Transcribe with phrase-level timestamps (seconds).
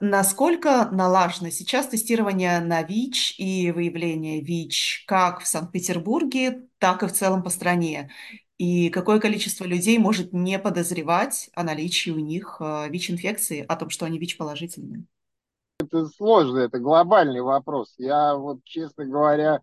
[0.00, 7.12] Насколько налажено сейчас тестирование на ВИЧ и выявление ВИЧ как в Санкт-Петербурге, так и в
[7.12, 8.10] целом по стране?
[8.58, 13.90] И какое количество людей может не подозревать о наличии у них э, ВИЧ-инфекции, о том,
[13.90, 15.04] что они ВИЧ-положительные?
[15.80, 17.94] Это сложно, это глобальный вопрос.
[17.96, 19.60] Я вот, честно говоря,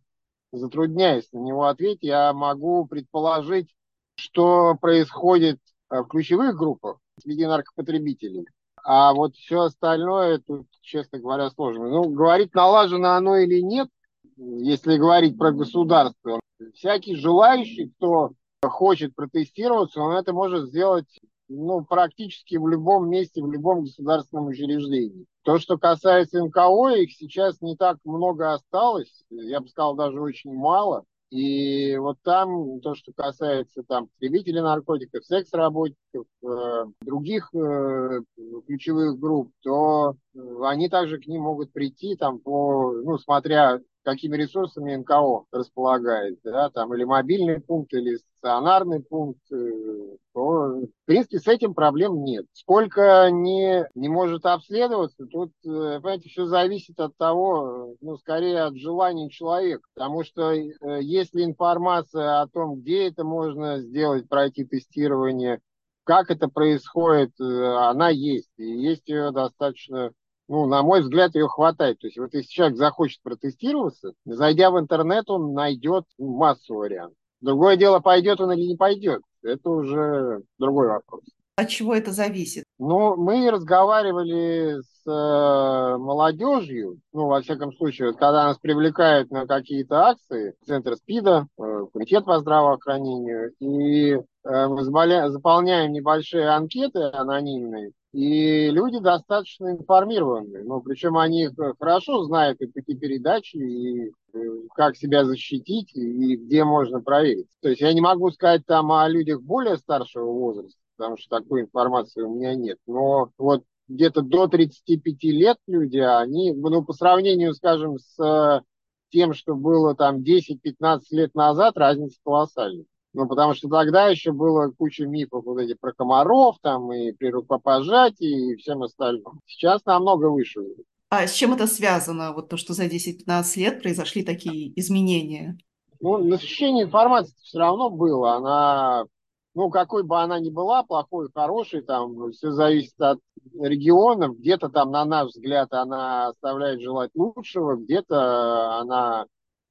[0.52, 2.04] затрудняюсь на него ответить.
[2.04, 3.73] Я могу предположить,
[4.16, 5.59] что происходит
[5.89, 8.45] э, в ключевых группах среди наркопотребителей.
[8.84, 11.89] А вот все остальное, тут, честно говоря, сложно.
[11.89, 13.89] Ну, говорить, налажено оно или нет,
[14.38, 16.39] если говорить про государство,
[16.73, 18.31] всякий желающий, кто
[18.63, 21.08] хочет протестироваться, он это может сделать
[21.48, 25.25] ну, практически в любом месте, в любом государственном учреждении.
[25.44, 30.53] То, что касается НКО, их сейчас не так много осталось, я бы сказал, даже очень
[30.53, 31.03] мало.
[31.31, 38.20] И вот там то, что касается там потребителей наркотиков, секс-работников, э, других э,
[38.67, 40.16] ключевых групп, то
[40.63, 46.69] они также к ним могут прийти там по, ну, смотря какими ресурсами НКО располагает, да,
[46.69, 52.45] там или мобильный пункт, или стационарный пункт, э, то, в принципе, с этим проблем нет.
[52.53, 58.75] Сколько не, не может обследоваться, тут, э, понимаете, все зависит от того, ну, скорее от
[58.75, 60.69] желания человека, потому что э,
[61.02, 65.59] если информация о том, где это можно сделать, пройти тестирование,
[66.03, 70.11] как это происходит, она есть, и есть ее достаточно
[70.52, 71.99] ну, на мой взгляд, ее хватает.
[71.99, 77.16] То есть вот если человек захочет протестироваться, зайдя в интернет, он найдет массу вариантов.
[77.39, 79.21] Другое дело, пойдет он или не пойдет.
[79.43, 81.21] Это уже другой вопрос.
[81.55, 82.66] От чего это зависит?
[82.80, 90.08] Ну, мы разговаривали с э, молодежью, ну, во всяком случае, когда нас привлекают на какие-то
[90.08, 98.70] акции, Центр СПИДа, э, Комитет по здравоохранению, и э, мы заполняем небольшие анкеты анонимные, и
[98.70, 100.64] люди достаточно информированы.
[100.64, 104.40] Ну, причем они хорошо знают и пути передачи, и э,
[104.76, 107.48] как себя защитить, и где можно проверить.
[107.62, 111.61] То есть я не могу сказать там о людях более старшего возраста, потому что такой
[111.61, 112.80] информации у меня нет.
[112.86, 118.64] Но вот где-то до 35 лет люди, они, ну, по сравнению, скажем, с
[119.10, 122.86] тем, что было там 10-15 лет назад, разница колоссальная.
[123.14, 127.30] Ну, потому что тогда еще было куча мифов вот эти про комаров там и при
[127.30, 129.42] рукопожатии и всем остальном.
[129.45, 130.62] Сейчас намного выше.
[131.10, 132.31] А с чем это связано?
[132.31, 135.57] Вот то, что за 10-15 лет произошли такие изменения?
[136.00, 138.36] Ну, насыщение информации все равно было.
[138.36, 139.06] Она,
[139.54, 143.19] ну, какой бы она ни была, плохой, хороший, там, все зависит от
[143.60, 144.38] регионов.
[144.39, 149.25] Где-то там, на наш взгляд, она оставляет желать лучшего, где-то она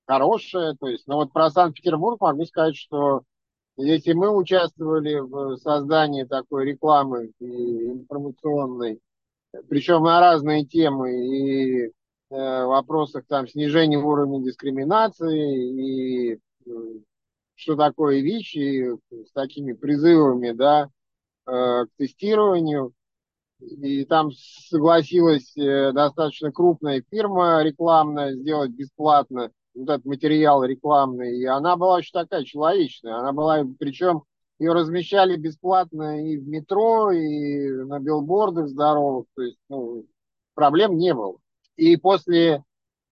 [0.06, 0.76] хорошая.
[0.78, 3.22] То есть, ну, вот про Санкт-Петербург могу сказать, что
[3.76, 9.00] если мы участвовали в создании такой рекламы информационной,
[9.68, 11.90] причем на разные темы и э,
[12.30, 16.70] вопросах там снижения уровня дискриминации и э,
[17.54, 18.88] что такое ВИЧ, и
[19.26, 20.88] с такими призывами, да,
[21.46, 22.92] э, к тестированию.
[23.60, 31.44] И там согласилась э, достаточно крупная фирма рекламная сделать бесплатно вот этот материал рекламный, и
[31.44, 33.16] она была очень такая человечная.
[33.16, 34.24] Она была, причем
[34.58, 40.04] ее размещали бесплатно и в метро, и на билбордах здоровых, то есть ну,
[40.54, 41.38] проблем не было.
[41.76, 42.60] И после э,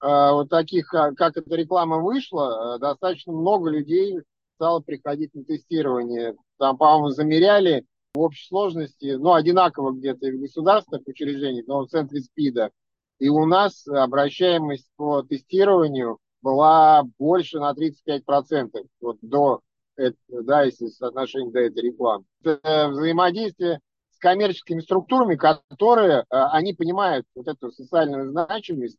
[0.00, 4.20] вот таких, а, как эта реклама вышла, э, достаточно много людей
[4.56, 6.36] стало приходить на тестирование.
[6.58, 11.88] Там, по-моему, замеряли в общей сложности, ну, одинаково где-то и в государственных учреждениях, но в
[11.88, 12.72] центре СПИДа.
[13.20, 19.60] И у нас обращаемость по тестированию была больше на 35% вот до
[20.28, 22.24] да, если соотношение до этой рекламы.
[22.42, 23.80] Это взаимодействие
[24.12, 28.98] с коммерческими структурами, которые, э, они понимают вот эту социальную значимость,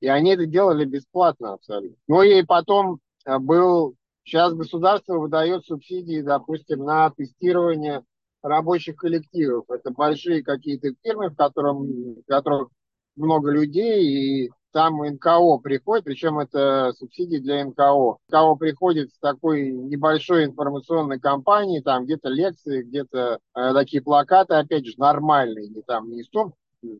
[0.00, 1.96] и они это делали бесплатно абсолютно.
[2.06, 8.04] Ну и потом э, был, сейчас государство выдает субсидии, допустим, на тестирование
[8.42, 9.68] рабочих коллективов.
[9.70, 12.68] Это большие какие-то фирмы, в, котором, в которых
[13.16, 18.18] много людей, и там НКО приходит, причем это субсидии для НКО.
[18.28, 24.84] НКО приходит с такой небольшой информационной кампанией, там где-то лекции, где-то э, такие плакаты, опять
[24.84, 26.52] же, нормальные, не там не том,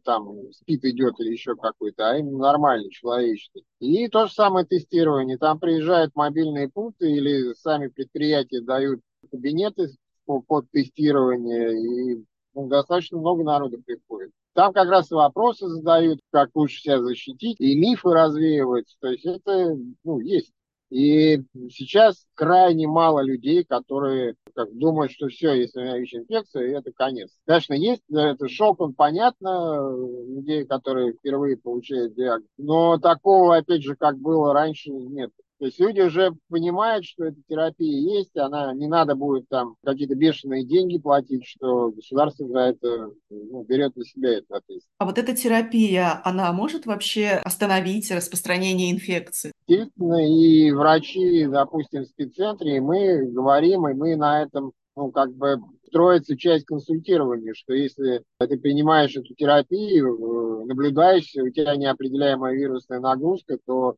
[0.05, 3.63] там спит идет или еще какой-то, а именно нормальный, человечный.
[3.81, 5.37] И то же самое тестирование.
[5.37, 9.91] Там приезжают мобильные пункты или сами предприятия дают кабинеты
[10.25, 12.25] под тестирование, и
[12.55, 14.33] ну, достаточно много народу приходит.
[14.57, 18.97] Там как раз вопросы задают, как лучше себя защитить, и мифы развеиваются.
[19.01, 20.51] То есть это ну, есть.
[20.89, 26.91] И сейчас крайне мало людей, которые как думают, что все, если у меня ВИЧ-инфекция, это
[26.93, 27.29] конец.
[27.45, 29.91] Конечно, есть это шок, он понятно,
[30.27, 35.33] людей, которые впервые получают диагноз, но такого, опять же, как было раньше, нет.
[35.59, 40.15] То есть люди уже понимают, что эта терапия есть, она не надо будет там какие-то
[40.15, 44.89] бешеные деньги платить, что государство за это ну, берет на себя эту ответственность.
[44.99, 49.53] А вот эта терапия, она может вообще остановить распространение инфекции?
[49.67, 55.35] Естественно, и врачи, допустим, в спеццентре, и мы говорим, и мы на этом, ну, как
[55.35, 62.55] бы строится часть консультирования, что если ты принимаешь эту терапию, э, наблюдаешь, у тебя неопределяемая
[62.55, 63.97] вирусная нагрузка, то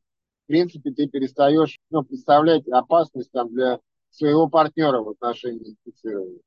[0.48, 3.78] принципе, ты перестаешь ну, представлять опасность там, для
[4.10, 6.40] своего партнера в отношении инфицирования.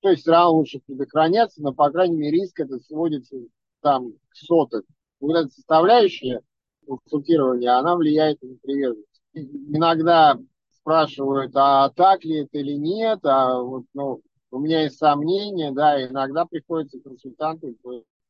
[0.00, 3.36] То есть все равно лучше предохраняться, но, по крайней мере, риск это сводится
[3.80, 4.84] там к соток.
[5.20, 6.40] Вот эта составляющая
[6.86, 9.22] консультирования, она влияет на приверженность.
[9.34, 10.36] Иногда
[10.72, 14.20] спрашивают, а так ли это или нет, а вот, ну,
[14.50, 17.74] у меня есть сомнения, да, иногда приходится консультанту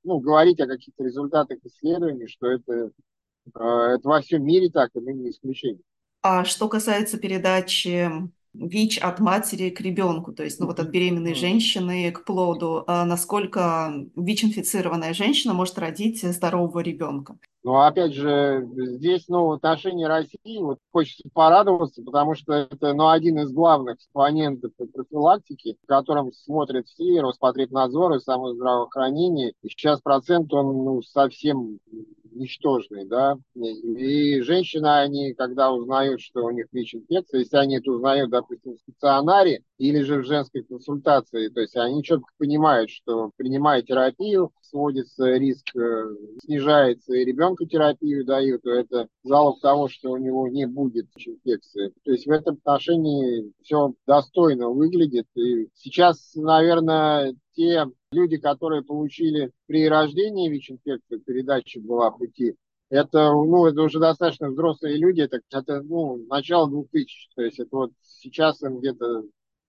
[0.05, 2.91] ну, говорить о каких-то результатах исследований, что это
[3.47, 5.83] это во всем мире так, и мы не исключение.
[6.23, 8.09] А что касается передачи
[8.55, 13.05] ВИЧ от матери к ребенку, то есть ну, вот от беременной женщины к плоду, а
[13.05, 17.39] насколько ВИЧ-инфицированная женщина может родить здорового ребенка?
[17.65, 23.09] Ну, опять же, здесь, ну, в отношении России вот хочется порадоваться, потому что это, ну,
[23.09, 29.53] один из главных экспонентов профилактики, в котором смотрят все, Роспотребнадзор и само здравоохранение.
[29.62, 31.79] И сейчас процент, он, ну, совсем
[32.34, 38.31] ничтожный, да, и женщины, они, когда узнают, что у них ВИЧ-инфекция, если они это узнают,
[38.31, 43.82] допустим, в стационаре или же в женской консультации, то есть они четко понимают, что принимая
[43.82, 50.17] терапию, сводится риск, э, снижается, и ребенку терапию дают, то это залог того, что у
[50.17, 51.93] него не будет инфекции.
[52.05, 55.26] То есть в этом отношении все достойно выглядит.
[55.35, 62.54] И сейчас, наверное, те люди, которые получили при рождении ВИЧ-инфекцию, передача была пути,
[62.90, 67.69] это, ну, это уже достаточно взрослые люди, это, это ну, начало 2000, то есть это
[67.72, 69.25] вот сейчас им где-то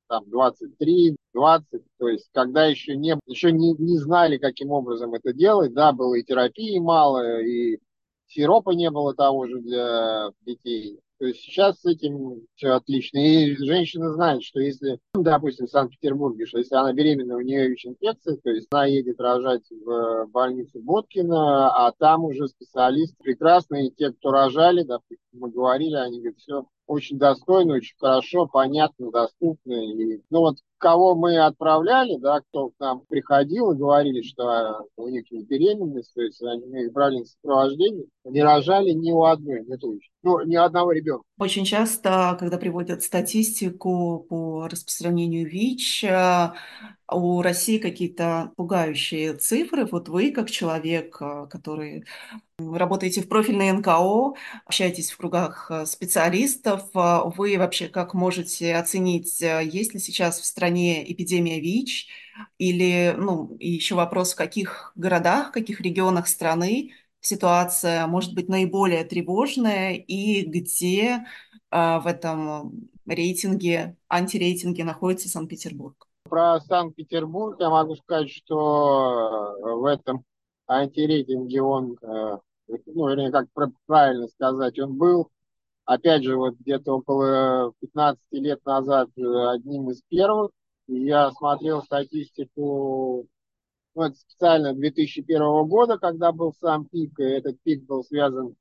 [0.07, 5.33] там 23, 20, то есть когда еще не, еще не, не знали, каким образом это
[5.33, 7.80] делать, да, было и терапии мало, и
[8.27, 11.00] сиропа не было того же для детей.
[11.24, 13.18] То есть сейчас с этим все отлично.
[13.18, 18.36] И женщина знает, что если, допустим, в Санкт-Петербурге, что если она беременна, у нее ВИЧ-инфекция,
[18.44, 24.31] то есть она едет рожать в больницу Боткина, а там уже специалисты прекрасные, те, кто
[24.31, 29.74] рожали, допустим, мы говорили, они говорят, все очень достойно, очень хорошо, понятно, доступно.
[29.74, 34.81] И, ну вот кого мы отправляли, да, кто к нам приходил и говорили, что а,
[34.97, 39.63] у них не беременность, то есть они брали на сопровождение, не рожали ни у одной,
[39.65, 40.09] не точно.
[40.24, 41.24] Ну, ни одного ребенка.
[41.39, 46.06] Очень часто, когда приводят статистику по распространению ВИЧ,
[47.12, 49.86] у России какие-то пугающие цифры.
[49.86, 52.06] Вот вы, как человек, э, который
[52.58, 54.34] работаете в профильной НКО,
[54.66, 61.12] общаетесь в кругах э, специалистов, вы вообще как можете оценить, есть ли сейчас в стране
[61.12, 62.08] эпидемия ВИЧ?
[62.58, 66.92] Или, ну, и еще вопрос, в каких городах, в каких регионах страны
[67.22, 71.26] ситуация может быть наиболее тревожная и где
[71.72, 76.08] в этом рейтинге, антирейтинге находится Санкт-Петербург?
[76.33, 80.25] Про Санкт-Петербург я могу сказать, что э, в этом
[80.68, 82.38] антирейтинге он, э,
[82.88, 83.45] ну, вернее, как
[83.85, 85.30] правильно сказать, он был,
[85.85, 90.49] опять же, вот где-то около 15 лет назад э, одним из первых.
[90.87, 93.28] Я смотрел статистику
[93.94, 98.56] ну, это специально 2001 года, когда был сам пик, и этот пик был связан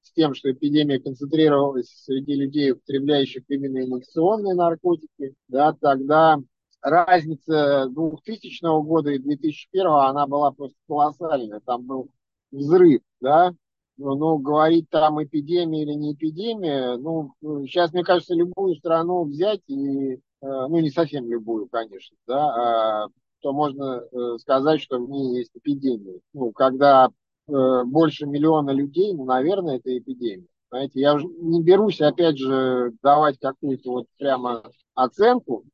[0.00, 6.40] с тем, что эпидемия концентрировалась среди людей, употребляющих именно инъекционные наркотики, да, тогда
[6.82, 12.08] разница 2000 года и 2001 она была просто колоссальная, там был
[12.50, 13.52] взрыв, да,
[13.96, 17.32] ну, ну, говорить там эпидемия или не эпидемия, ну,
[17.66, 23.08] сейчас, мне кажется, любую страну взять и, э, ну, не совсем любую, конечно, да, а
[23.40, 26.20] то можно э, сказать, что в ней есть эпидемия.
[26.32, 27.08] Ну, когда
[27.48, 30.46] э, больше миллиона людей, ну, наверное, это эпидемия.
[30.70, 34.62] Знаете, я не берусь, опять же, давать какую-то вот прямо
[34.94, 35.64] оценку.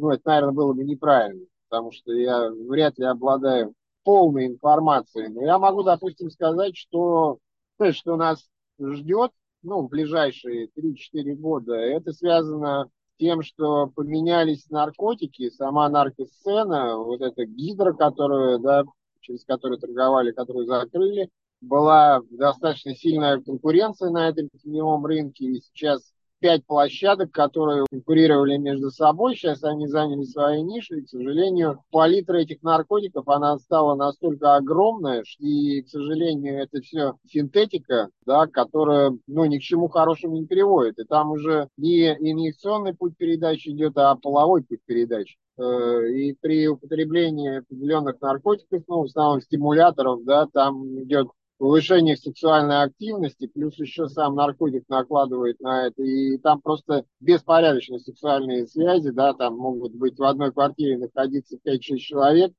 [0.00, 5.28] Ну, это, наверное, было бы неправильно, потому что я вряд ли обладаю полной информацией.
[5.28, 7.38] Но я могу, допустим, сказать, что
[7.78, 8.48] то, что нас
[8.80, 12.88] ждет, ну, в ближайшие 3-4 года, это связано
[13.18, 18.84] тем, что поменялись наркотики, сама наркосцена, вот эта гидра, которую, да,
[19.20, 21.28] через которую торговали, которую закрыли,
[21.60, 28.90] была достаточно сильная конкуренция на этом теневом рынке, и сейчас пять площадок, которые конкурировали между
[28.90, 29.36] собой.
[29.36, 30.98] Сейчас они заняли свои ниши.
[30.98, 37.14] И, к сожалению, палитра этих наркотиков, она стала настолько огромная, и, к сожалению, это все
[37.26, 40.98] синтетика, да, которая ну, ни к чему хорошему не приводит.
[40.98, 45.36] И там уже не инъекционный путь передачи идет, а половой путь передачи.
[45.60, 51.28] Э, и при употреблении определенных наркотиков, ну, в основном стимуляторов, да, там идет
[51.60, 58.66] повышение сексуальной активности, плюс еще сам наркотик накладывает на это, и там просто беспорядочные сексуальные
[58.66, 62.52] связи, да, там могут быть в одной квартире находиться 5-6 человек,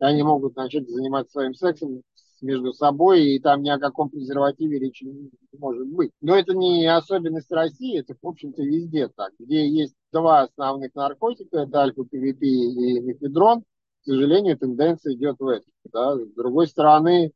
[0.00, 2.02] и они могут начать заниматься своим сексом
[2.42, 6.10] между собой, и там ни о каком презервативе речи не может быть.
[6.20, 9.30] Но это не особенность России, это, в общем-то, везде так.
[9.38, 15.66] Где есть два основных наркотика, это альфа-ПВП и мефедрон, к сожалению, тенденция идет в это.
[15.92, 16.16] Да.
[16.16, 17.32] С другой стороны,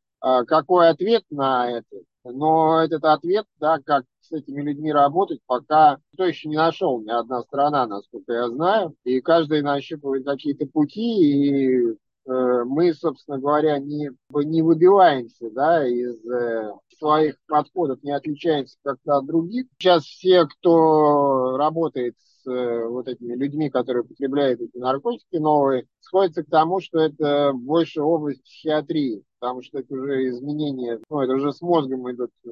[0.47, 1.97] какой ответ на это.
[2.23, 7.09] Но этот ответ, да, как с этими людьми работать, пока кто еще не нашел, ни
[7.09, 8.95] одна страна, насколько я знаю.
[9.03, 16.25] И каждый нащупывает какие-то пути, и э, мы, собственно говоря, не, не выбиваемся да, из
[16.25, 19.65] э, своих подходов, не отличаемся как-то от других.
[19.77, 26.43] Сейчас все, кто работает с э, вот этими людьми, которые употребляют эти наркотики новые, сходятся
[26.43, 31.51] к тому, что это больше область психиатрии потому что это уже изменения, ну, это уже
[31.51, 32.49] с мозгом идут э,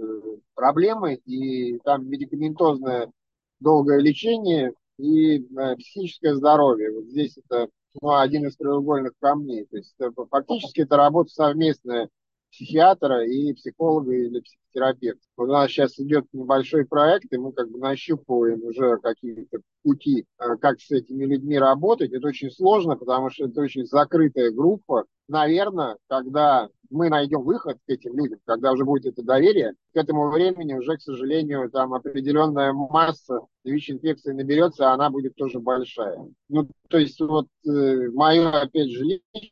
[0.56, 3.10] проблемы, и там медикаментозное
[3.62, 6.92] долгое лечение и э, психическое здоровье.
[6.92, 7.70] Вот здесь это
[8.02, 9.68] ну, один из треугольных камней.
[9.72, 9.96] То есть
[10.30, 12.10] фактически это работа совместная
[12.52, 15.22] психиатра и психолога или психотерапевта.
[15.38, 20.58] У нас сейчас идет небольшой проект, и мы как бы нащупываем уже какие-то пути, э,
[20.58, 22.12] как с этими людьми работать.
[22.12, 25.06] Это очень сложно, потому что это очень закрытая группа.
[25.28, 30.30] Наверное, когда мы найдем выход к этим людям, когда уже будет это доверие, к этому
[30.30, 36.20] времени уже, к сожалению, там определенная масса ВИЧ-инфекции наберется, а она будет тоже большая.
[36.50, 39.52] Ну, то есть вот э, мое, опять же, личное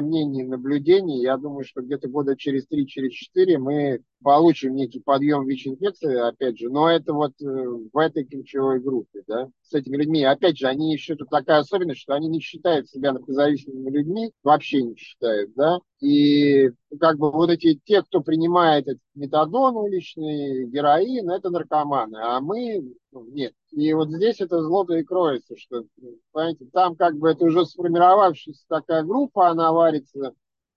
[0.00, 6.16] мнение, наблюдение, я думаю, что где-то года через 3-4 через мы получим некий подъем ВИЧ-инфекции,
[6.16, 10.22] опять же, но это вот э, в этой ключевой группе, да, с этими людьми.
[10.24, 14.82] Опять же, они еще тут такая особенность, что они не считают себя наркозависимыми людьми, вообще
[14.82, 21.30] не считают, да, и как бы вот эти, те, кто принимает этот метадон уличный, героин,
[21.30, 23.52] это наркоманы, а мы, ну, нет.
[23.70, 25.84] И вот здесь это зло-то и кроется, что,
[26.32, 30.34] понимаете, там как бы это уже сформировавшаяся такая группа, она варится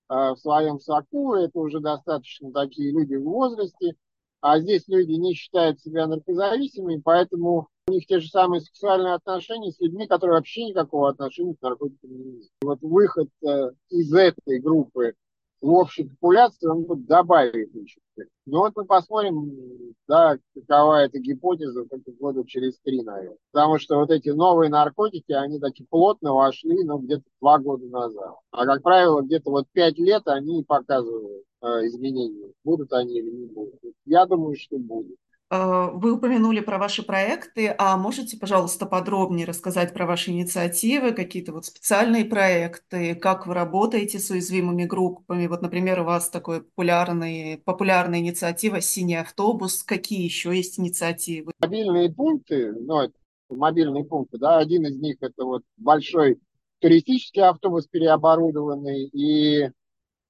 [0.10, 3.96] в своем соку, это уже достаточно такие люди в возрасте,
[4.42, 9.72] а здесь люди не считают себя наркозависимыми, поэтому у них те же самые сексуальные отношения
[9.72, 12.52] с людьми, которые вообще никакого отношения к наркотикам не имеют.
[12.62, 15.16] Вот выход э, из этой группы
[15.64, 18.02] в общей популяции он будет добавить еще.
[18.46, 23.38] Ну вот мы посмотрим, да, какова эта гипотеза только года через три, наверное.
[23.52, 28.36] Потому что вот эти новые наркотики, они таки плотно вошли, ну, где-то два года назад.
[28.52, 32.52] А, как правило, где-то вот пять лет они показывают э, изменения.
[32.66, 33.80] Будут они или не будут.
[34.06, 35.16] Я думаю, что будут.
[35.54, 41.54] Э, вы упомянули про ваши проекты, а можете, пожалуйста, подробнее рассказать про ваши инициативы, какие-то
[41.54, 45.46] вот специальные проекты, как вы работаете с уязвимыми группами?
[45.46, 49.84] Вот, например, у вас такой популярный, популярная инициатива «Синий автобус».
[49.84, 51.52] Какие еще есть инициативы?
[51.60, 53.12] Мобильные пункты, ну,
[53.50, 56.40] мобильные пункты, да, один из них это вот большой
[56.80, 59.70] туристический автобус переоборудованный и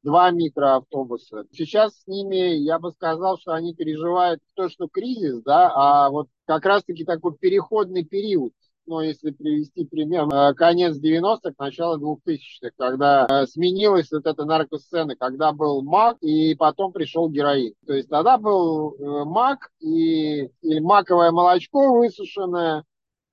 [0.03, 1.45] два микроавтобуса.
[1.51, 6.27] Сейчас с ними, я бы сказал, что они переживают то, что кризис, да, а вот
[6.45, 8.53] как раз-таки такой переходный период
[8.85, 15.15] ну, если привести пример, э, конец 90-х, начало 2000-х, когда э, сменилась вот эта наркосцена,
[15.15, 17.73] когда был мак и потом пришел героин.
[17.85, 22.83] То есть тогда был э, мак и, или маковое молочко высушенное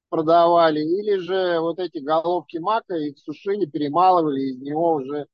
[0.08, 5.26] продавали, или же вот эти головки мака их сушили, перемалывали, из него уже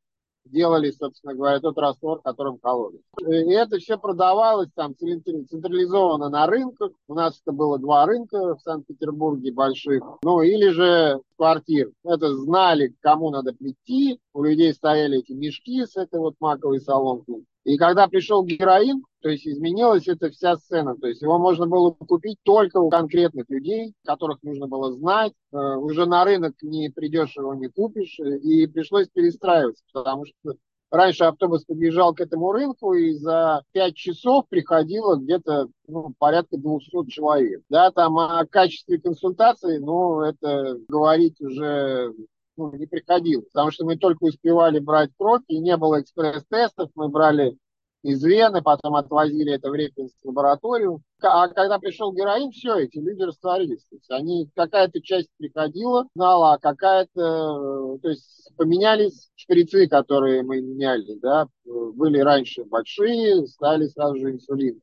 [0.50, 3.00] делали, собственно говоря, тот раствор, которым кололи.
[3.20, 6.92] И это все продавалось там централизованно на рынках.
[7.08, 10.02] У нас это было два рынка в Санкт-Петербурге больших.
[10.22, 11.90] Ну, или же квартир.
[12.04, 14.18] Это знали, кому надо прийти.
[14.32, 17.44] У людей стояли эти мешки с этой вот маковой соломкой.
[17.64, 20.96] И когда пришел героин, то есть изменилась эта вся сцена.
[20.96, 25.32] То есть его можно было купить только у конкретных людей, которых нужно было знать.
[25.52, 28.20] Э, уже на рынок не придешь, его не купишь.
[28.20, 30.54] И пришлось перестраиваться, потому что
[30.90, 37.08] раньше автобус подъезжал к этому рынку, и за 5 часов приходило где-то ну, порядка 200
[37.08, 37.62] человек.
[37.68, 42.12] Да, там о качестве консультации, ну, это говорить уже
[42.56, 47.08] ну, не приходилось, потому что мы только успевали брать кровь, и не было экспресс-тестов, мы
[47.08, 47.56] брали
[48.06, 51.02] из Вены, потом отвозили это в Репинскую лабораторию.
[51.20, 53.84] А когда пришел героин, все, эти люди растворились.
[53.90, 60.60] То есть они, какая-то часть приходила, знала, а какая-то, то есть поменялись шприцы, которые мы
[60.60, 64.80] меняли, да, были раньше большие, стали сразу же инсулин.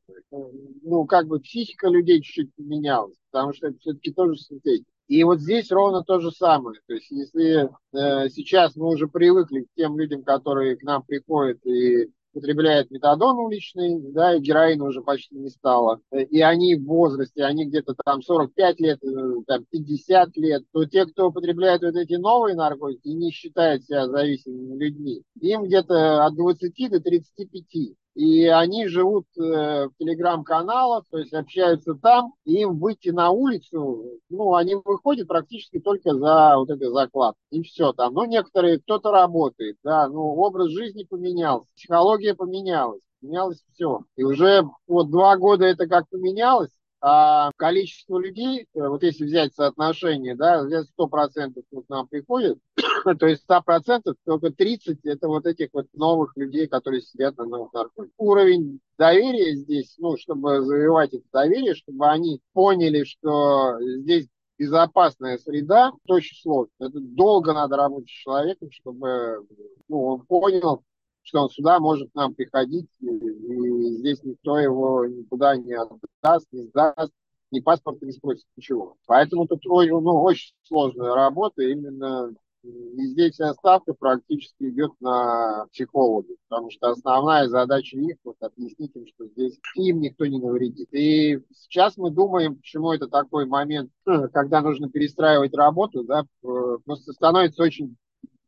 [0.82, 4.90] Ну, как бы психика людей чуть-чуть поменялась, потому что это все-таки тоже синтетика.
[5.06, 6.80] И вот здесь ровно то же самое.
[6.86, 11.58] То есть если э, сейчас мы уже привыкли к тем людям, которые к нам приходят
[11.66, 16.00] и употребляет метадон уличный, да, и героина уже почти не стало.
[16.10, 21.06] И они в возрасте, они где-то там 45 лет, э, там 50 лет, то те,
[21.06, 26.90] кто употребляет вот эти новые наркотики, не считают себя зависимыми людьми, им где-то от 20
[26.90, 33.08] до 35 и они живут э, в телеграм-каналах, то есть общаются там, и им выйти
[33.08, 38.14] на улицу, ну, они выходят практически только за вот этой заклад, и все там.
[38.14, 44.00] Ну, некоторые, кто-то работает, да, ну, образ жизни поменялся, психология поменялась, поменялось все.
[44.16, 46.70] И уже вот два года это как поменялось,
[47.06, 52.58] а количество людей, э, вот если взять соотношение, да, взять 100% вот нам приходит,
[53.18, 57.74] то есть 100% только 30% это вот этих вот новых людей, которые сидят на новых
[57.74, 58.14] наркотиках.
[58.16, 64.26] Уровень доверия здесь, ну, чтобы завоевать это доверие, чтобы они поняли, что здесь
[64.58, 66.72] безопасная среда, это очень сложно.
[66.80, 69.46] Это долго надо работать с человеком, чтобы
[69.88, 70.82] ну, он понял,
[71.24, 76.64] что он сюда может нам приходить, и, и здесь никто его никуда не отдаст, не
[76.64, 77.12] сдаст,
[77.50, 78.96] ни паспорта не спросит, ничего.
[79.06, 82.32] Поэтому тут ну, очень сложная работа, именно
[82.64, 83.52] и здесь вся
[83.98, 90.00] практически идет на психологов, потому что основная задача их вот объяснить им, что здесь им
[90.00, 90.88] никто не навредит.
[90.92, 93.90] И сейчас мы думаем, почему это такой момент,
[94.32, 97.96] когда нужно перестраивать работу, да, просто становится очень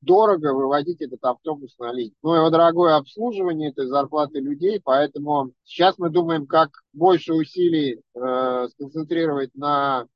[0.07, 2.15] дорого выводить этот автобус на линию.
[2.23, 8.69] Ну, его дорогое обслуживание, это зарплаты людей, поэтому сейчас мы думаем, как больше усилий э,
[8.71, 10.07] сконцентрировать на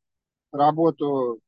[0.52, 1.40] работу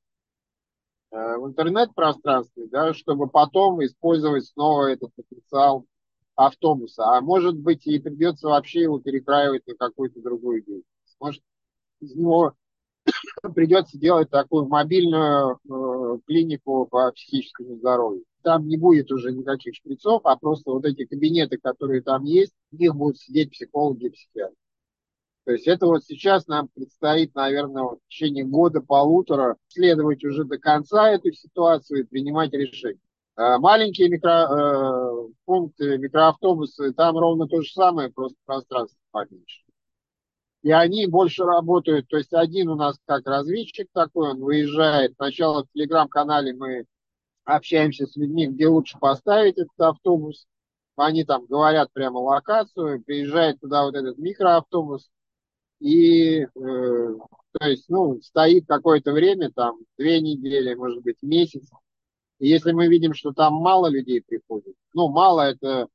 [1.13, 5.87] э, в интернет-пространстве, да, чтобы потом использовать снова этот потенциал
[6.35, 7.05] автобуса.
[7.05, 11.17] А может быть, и придется вообще его перекраивать на какую-то другую деятельность.
[11.21, 11.43] Может,
[12.01, 12.55] из него
[13.55, 20.23] придется делать такую мобильную э, клинику по психическому здоровью там не будет уже никаких шприцов,
[20.25, 24.57] а просто вот эти кабинеты, которые там есть, в них будут сидеть психологи и психиатры.
[25.45, 31.11] То есть это вот сейчас нам предстоит, наверное, в течение года-полутора следовать уже до конца
[31.11, 33.01] эту ситуацию и принимать решения.
[33.35, 39.63] А маленькие микропункты, э, микроавтобусы, там ровно то же самое, просто пространство поменьше.
[40.63, 45.65] И они больше работают, то есть один у нас как разведчик такой, он выезжает, сначала
[45.65, 46.85] в телеграм-канале мы
[47.45, 50.47] общаемся с людьми, где лучше поставить этот автобус.
[50.97, 55.11] Они там говорят прямо локацию, приезжает туда вот этот микроавтобус,
[55.81, 61.69] и, э, то есть, ну, стоит какое-то время, там, две недели, может быть, месяц.
[62.39, 65.89] И если мы видим, что там мало людей приходит, ну, мало это,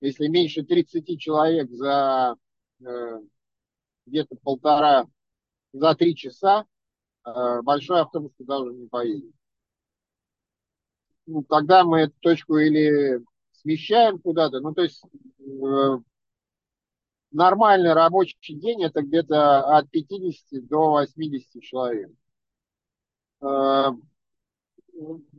[0.00, 2.36] если меньше 30 человек за
[2.80, 3.20] э,
[4.06, 5.06] где-то полтора,
[5.72, 6.64] за три часа,
[7.26, 9.34] э, большой автобус туда уже не поедет
[11.28, 15.02] ну, тогда мы эту точку или смещаем куда-то, ну, то есть
[15.40, 15.98] э,
[17.30, 22.10] нормальный рабочий день это где-то от 50 до 80 человек.
[23.42, 23.90] Э,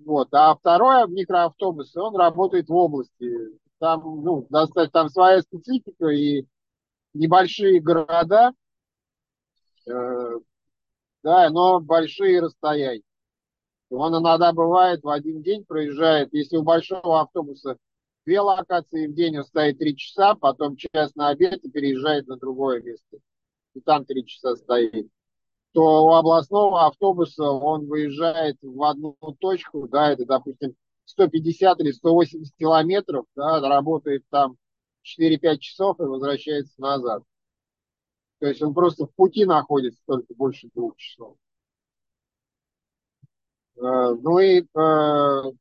[0.06, 0.30] вот.
[0.32, 3.60] А второй микроавтобус, он работает в области.
[3.80, 6.46] Там, ну, достаточно, там своя специфика и
[7.14, 8.54] небольшие города,
[9.88, 10.40] э,
[11.24, 13.02] да, но большие расстояния.
[13.90, 17.78] Он иногда бывает в один день проезжает, если у большого автобуса
[18.26, 22.38] две локации в день, он стоит три часа, потом час на обед и переезжает на
[22.38, 23.18] другое место.
[23.74, 25.08] И там три часа стоит.
[25.74, 30.76] То у областного автобуса он выезжает в одну точку, да, это, допустим,
[31.06, 34.58] 150 или 180 километров, да, работает там
[35.04, 37.24] 4-5 часов и возвращается назад.
[38.40, 41.36] То есть он просто в пути находится только больше двух часов.
[43.80, 44.66] Э, ну и, э,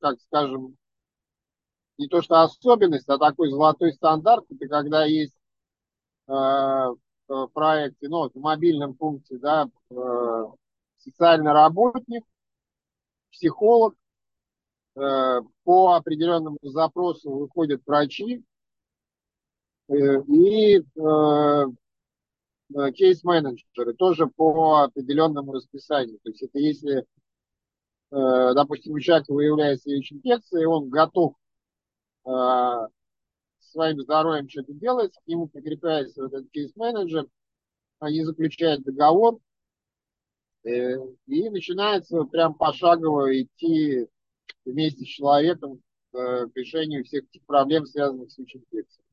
[0.01, 0.77] как скажем,
[1.99, 5.35] не то что особенность, а такой золотой стандарт, это когда есть
[6.27, 9.69] э, в проекте, ну, в мобильном пункте, да,
[10.99, 12.25] социальный работник,
[13.31, 13.95] психолог,
[14.95, 18.43] по определенному запросу выходят врачи
[19.89, 20.83] и
[22.95, 26.19] кейс-менеджеры тоже по определенному расписанию.
[26.23, 27.07] То есть это если
[28.11, 31.35] допустим, у человека выявляется ВИЧ-инфекция, и он готов
[32.25, 32.89] э,
[33.61, 37.27] своим здоровьем что-то делает, к нему прикрепляется вот этот кейс-менеджер,
[38.01, 39.39] они заключают договор,
[40.65, 44.09] э, и начинается прям пошагово идти
[44.65, 49.05] вместе с человеком э, к решению всех этих проблем, связанных с ВИЧ-инфекцией.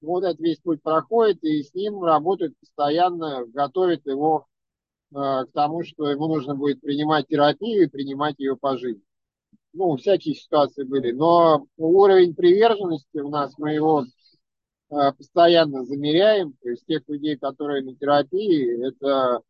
[0.00, 4.51] Вот этот весь путь проходит, и с ним работают постоянно, готовят его э,
[5.12, 9.02] к тому, что ему нужно будет принимать терапию и принимать ее по жизни.
[9.72, 14.04] Ну, всякие ситуации были, но уровень приверженности у нас, мы его
[14.90, 19.40] э, постоянно замеряем, то есть тех людей, которые на терапии, это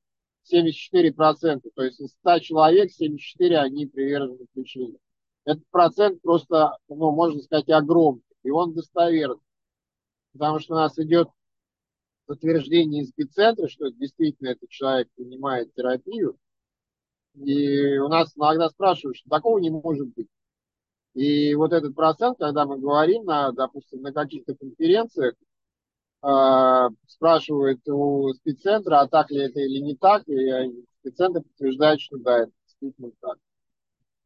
[0.52, 4.98] 74%, то есть из 100 человек 74 они привержены лечению.
[5.44, 9.42] Этот процент просто, ну, можно сказать, огромный, и он достоверный
[10.32, 11.28] потому что у нас идет
[12.26, 16.36] подтверждение из спеццентра, что действительно этот человек принимает терапию.
[17.34, 20.28] И у нас иногда спрашивают, что такого не может быть.
[21.14, 25.34] И вот этот процент, когда мы говорим, на, допустим, на каких-то конференциях,
[26.22, 32.16] э, спрашивают у спеццентра, а так ли это или не так, и спеццентр подтверждает, что
[32.18, 33.38] да, это действительно так.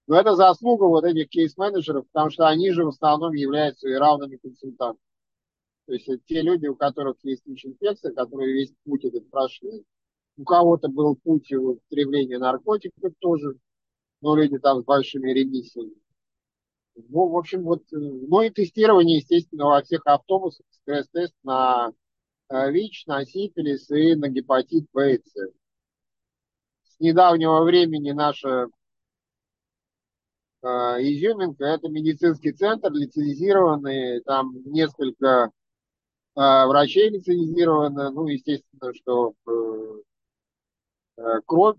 [0.07, 4.37] Но это заслуга вот этих кейс-менеджеров, потому что они же в основном являются и равными
[4.37, 5.01] консультантами.
[5.87, 9.85] То есть те люди, у которых есть ВИЧ-инфекция, которые весь путь этот прошли.
[10.37, 13.57] У кого-то был путь употребления наркотиков тоже,
[14.21, 15.95] но люди там с большими ремиссиями.
[16.97, 21.93] Ну, в общем, вот, э, ну и тестирование, естественно, во всех автобусах, стресс-тест на
[22.49, 25.35] э, ВИЧ, на сифилис и на гепатит Б и С.
[26.85, 28.69] С недавнего времени наша
[30.63, 35.53] э, изюминка– это медицинский центр, лицензированный, там несколько
[36.37, 40.03] а, врачей лицензировано, ну, естественно, что э,
[41.17, 41.79] э, кровь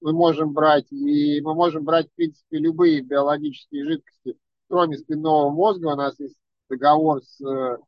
[0.00, 4.36] мы можем брать, и мы можем брать, в принципе, любые биологические жидкости,
[4.68, 5.86] кроме спинного мозга.
[5.86, 6.36] У нас есть
[6.68, 7.78] договор с э,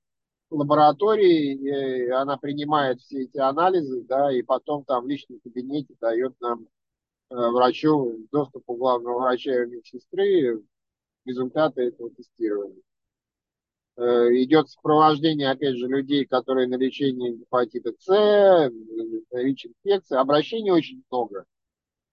[0.50, 6.68] лабораторией, она принимает все эти анализы, да, и потом там в личном кабинете дает нам
[7.28, 10.62] врачу доступ у главного врача и медсестры
[11.26, 12.82] результаты этого тестирования.
[13.98, 18.70] Э, идет сопровождение, опять же, людей, которые на лечении гепатита С,
[19.32, 20.16] ВИЧ-инфекции.
[20.16, 21.44] Обращений очень много.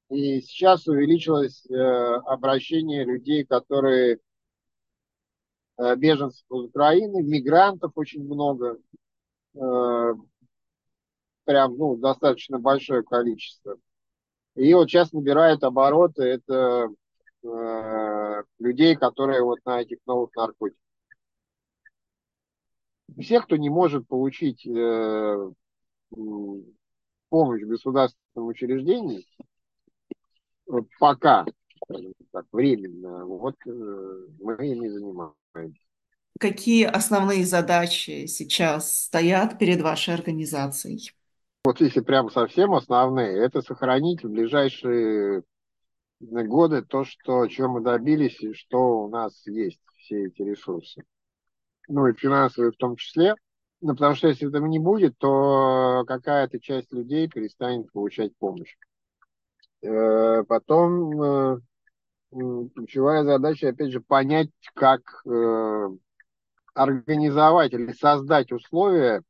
[0.10, 4.18] И сейчас увеличилось э, обращение людей, которые
[5.78, 8.80] э, беженцев из Украины, мигрантов очень много.
[11.46, 13.78] Прям, ну, достаточно большое количество.
[14.56, 16.90] И вот сейчас набирают обороты это
[18.60, 20.85] людей, которые вот на этих новых наркотиках
[23.20, 25.52] все, кто не может получить э,
[27.30, 29.26] помощь в государственном учреждении,
[31.00, 31.46] пока,
[32.32, 33.70] так, временно, вот э,
[34.40, 35.82] мы ими занимаемся.
[36.40, 41.12] Какие основные задачи сейчас стоят перед вашей организацией?
[41.64, 45.44] Вот если прям совсем основные, это сохранить в ближайшие
[46.20, 51.04] годы то, что, чего мы добились и что у нас есть, все эти ресурсы
[51.88, 53.36] ну и финансовые в том числе.
[53.82, 58.76] Ну, потому что если этого не будет, то какая-то часть людей перестанет получать помощь.
[59.82, 61.58] Э, потом э,
[62.32, 65.90] ключевая задача, опять же, понять, как э,
[66.74, 69.22] организовать или создать условия,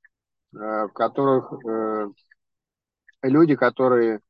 [0.51, 1.51] в которых
[3.21, 4.21] люди, которые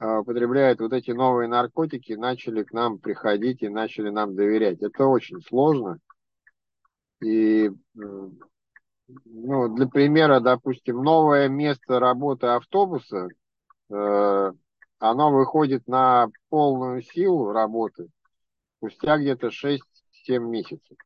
[0.00, 4.80] употребляют вот эти новые наркотики, начали к нам приходить и начали нам доверять.
[4.80, 5.98] Это очень сложно.
[7.22, 7.70] И
[9.24, 13.28] ну, для примера, допустим, новое место работы автобуса,
[13.90, 14.52] э,
[14.98, 18.08] оно выходит на полную силу работы
[18.76, 19.80] спустя где-то 6-7
[20.38, 20.96] месяцев.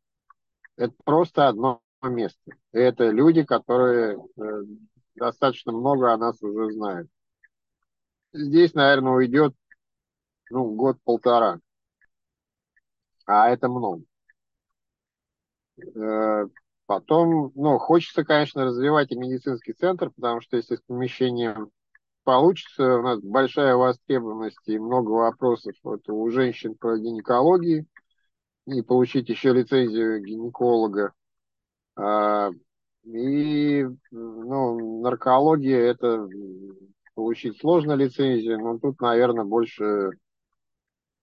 [0.77, 2.53] Это просто одно место.
[2.73, 4.43] Это люди, которые э,
[5.15, 7.09] достаточно много о нас уже знают.
[8.33, 9.55] Здесь, наверное, уйдет
[10.51, 11.61] ну, год-полтора.
[13.27, 14.05] А это много.
[15.77, 16.47] Э,
[16.87, 21.71] потом, ну, хочется, конечно, развивать и медицинский центр, потому что если с помещением
[22.25, 27.87] получится, у нас большая востребованность и много вопросов вот, у женщин по гинекологии,
[28.67, 31.13] и получить еще лицензию гинеколога.
[31.97, 32.51] А,
[33.05, 36.27] и ну, наркология это
[37.15, 40.13] получить сложно лицензию, но тут, наверное, больше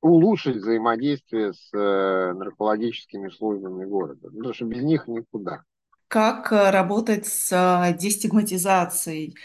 [0.02, 5.64] улучшить взаимодействие с э, наркологическими службами города, потому что без них никуда.
[6.08, 9.36] Как э, работать с э, дестигматизацией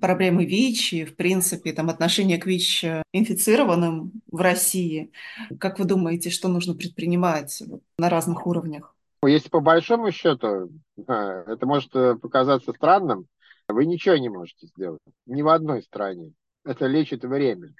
[0.00, 5.10] проблемы ВИЧ и, в принципе, там, отношения к ВИЧ-инфицированным в России?
[5.58, 7.62] Как вы думаете, что нужно предпринимать
[7.98, 8.94] на разных уровнях?
[9.26, 11.90] Если по большому счету, это может
[12.20, 13.26] показаться странным,
[13.68, 15.00] вы ничего не можете сделать.
[15.24, 16.34] Ни в одной стране.
[16.62, 17.74] Это лечит время.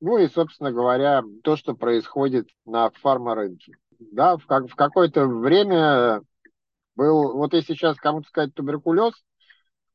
[0.00, 3.72] Ну и, собственно говоря, то, что происходит на фармарынке.
[3.98, 6.22] Да, в, как, в какое-то время
[6.94, 9.14] был, вот если сейчас кому-то сказать туберкулез,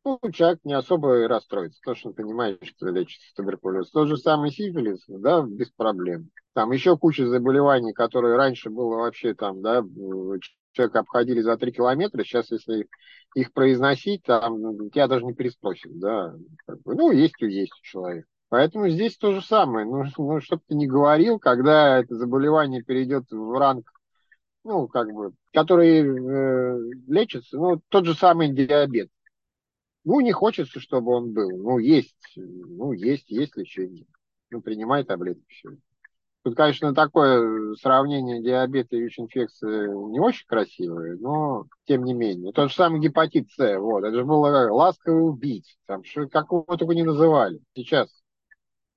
[0.05, 3.89] ну, человек не особо и расстроится, потому что он понимает, что лечится туберкулез.
[3.89, 6.29] Тот же самый сифилис, да, без проблем.
[6.53, 9.81] Там еще куча заболеваний, которые раньше было вообще там, да,
[10.73, 12.87] человека обходили за три километра, сейчас, если
[13.35, 16.35] их произносить, там, тебя даже не переспросят, да.
[16.83, 18.25] Ну, есть и есть человек.
[18.53, 19.83] Поэтому здесь то же самое.
[19.83, 23.91] Ну, ну чтобы ты не говорил, когда это заболевание перейдет в ранг,
[24.63, 29.09] ну, как бы, который э, лечится, ну, тот же самый диабет.
[30.03, 31.49] Ну, не хочется, чтобы он был.
[31.49, 34.05] Ну, есть, ну, есть, есть лечение.
[34.51, 35.69] Ну, принимай таблетки, все.
[36.43, 42.53] Тут, конечно, такое сравнение диабета и ВИЧ-инфекции не очень красивое, но тем не менее.
[42.53, 46.65] Тот же самый гепатит С, вот, это же было ласково убить, там, что, как его
[46.77, 47.59] только не называли.
[47.73, 48.22] Сейчас,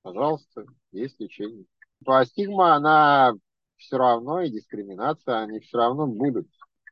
[0.07, 1.65] пожалуйста, есть лечение.
[2.07, 3.35] А стигма, она
[3.77, 6.47] все равно, и дискриминация, они все равно будут.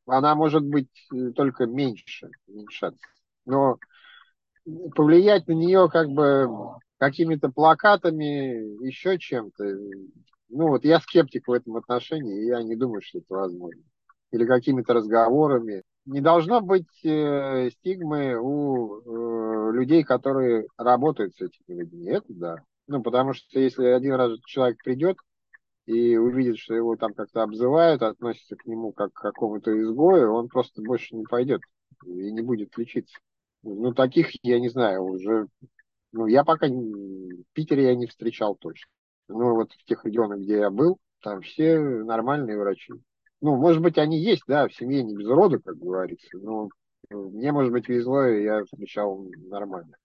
[0.07, 3.07] Она может быть э, только меньше, уменьшаться.
[3.47, 3.79] Но
[4.97, 6.49] повлиять на нее как бы
[6.99, 9.65] какими-то плакатами, еще чем-то.
[10.49, 13.83] Ну вот я скептик в этом отношении, и я не думаю, что это возможно.
[14.33, 15.83] Или какими-то разговорами.
[16.05, 22.09] Не должно быть э, стигмы у э, людей, которые работают с этими людьми.
[22.09, 22.57] Это да.
[22.87, 25.17] Ну, потому что если один раз человек придет
[25.87, 30.49] и увидит, что его там как-то обзывают, относятся к нему как к какому-то изгою, он
[30.49, 31.61] просто больше не пойдет
[32.05, 33.19] и не будет лечиться.
[33.63, 35.47] Ну, таких, я не знаю, уже...
[36.13, 38.89] Ну, я пока в Питере я не встречал точно.
[39.29, 42.93] Ну, вот в тех регионах, где я был, там все нормальные врачи.
[43.41, 46.69] Ну, может быть, они есть, да, в семье не без рода, как говорится, но
[47.11, 49.97] мне, может быть, везло, и я встречал нормально.